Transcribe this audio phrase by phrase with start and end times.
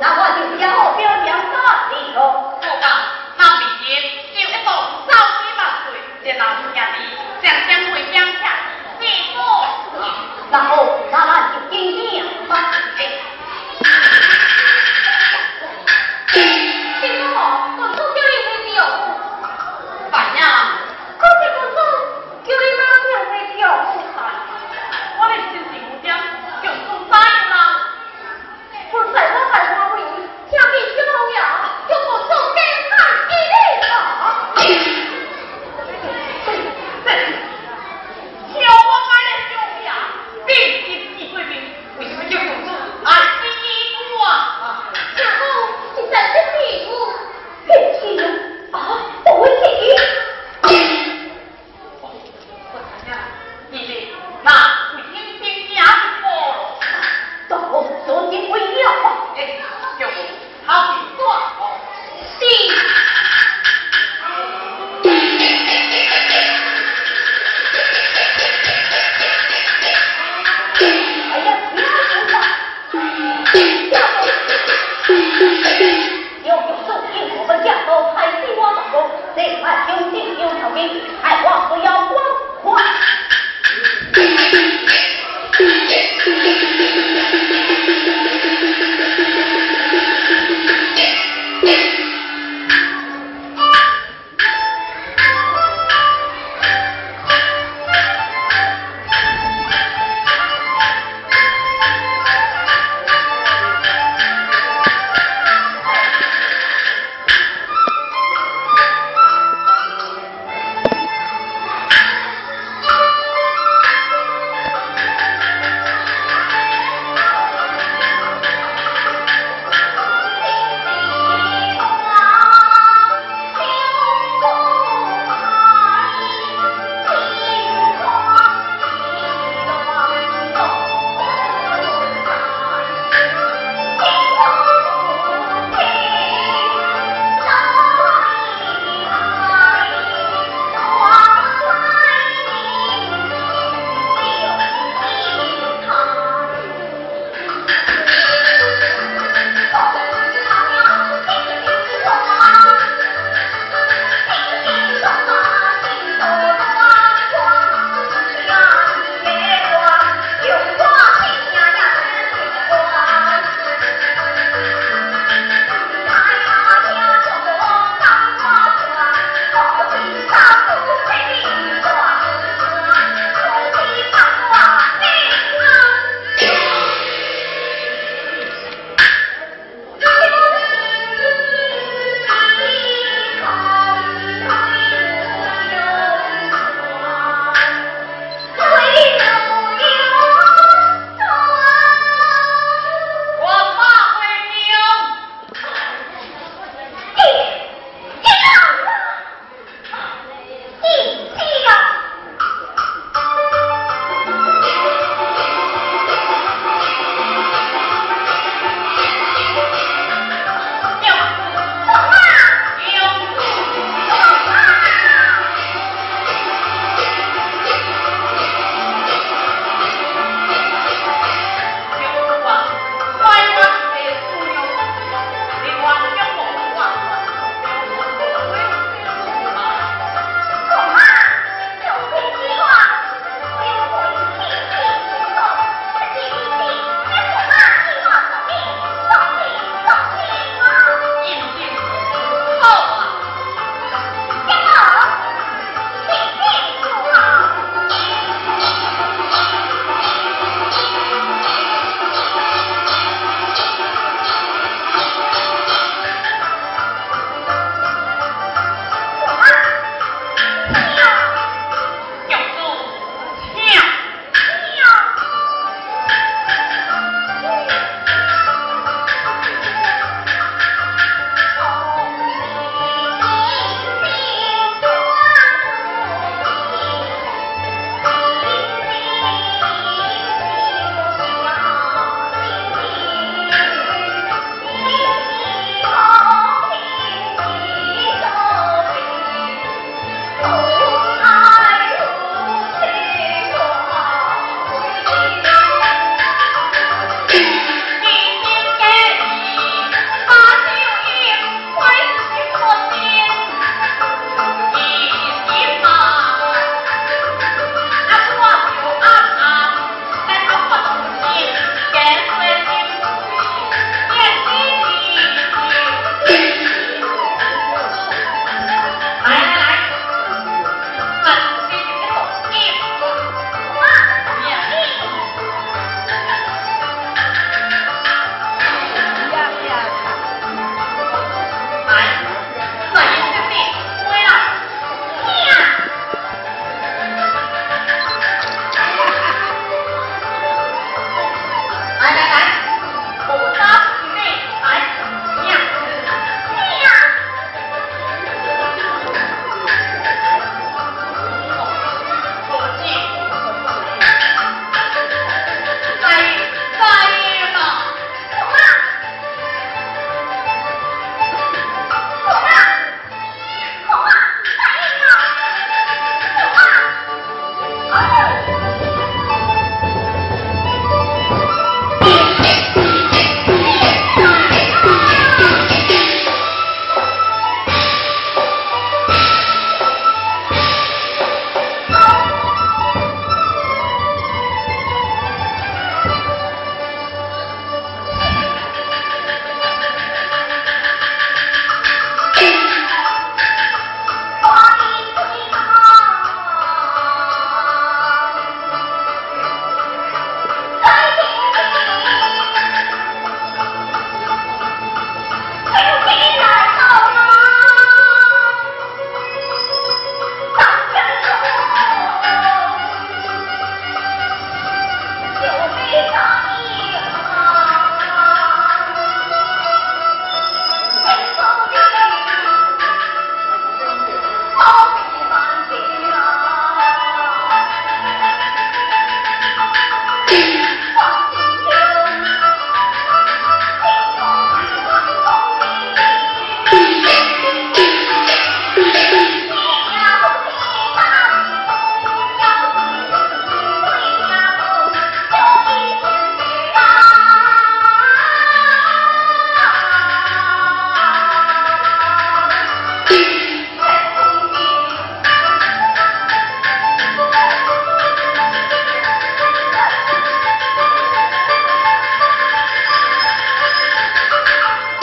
[0.00, 0.25] 拿过来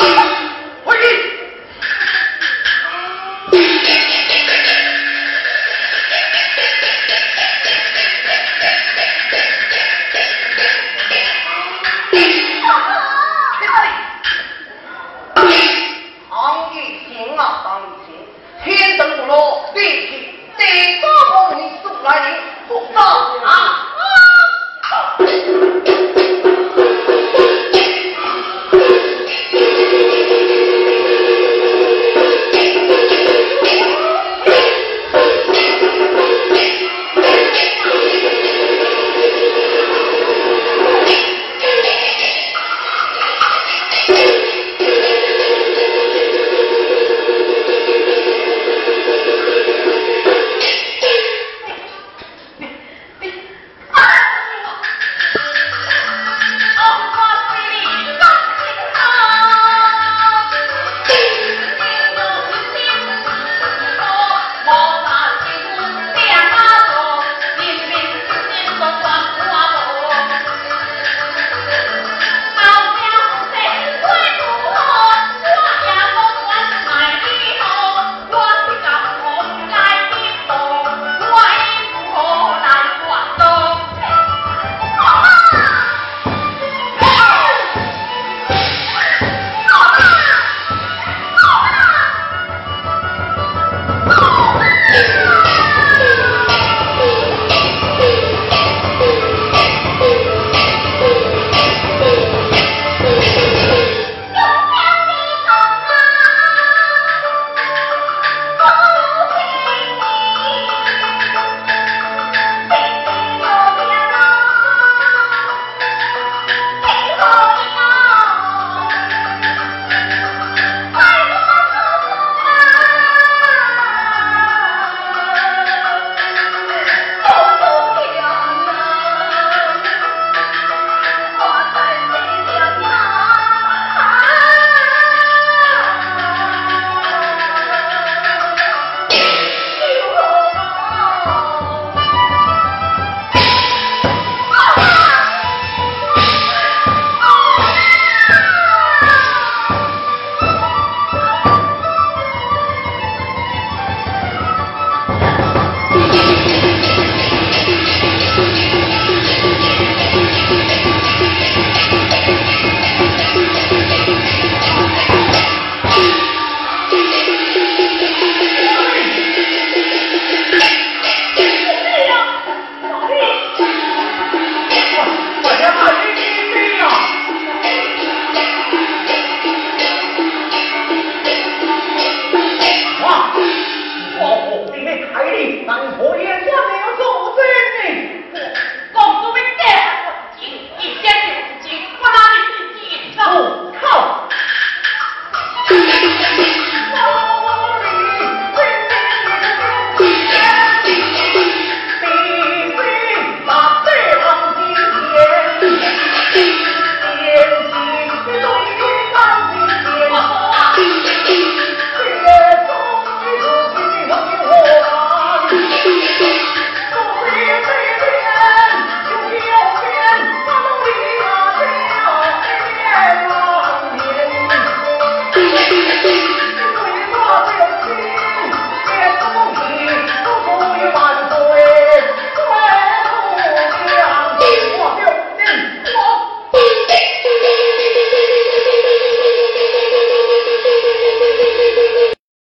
[0.03, 0.32] Thank you.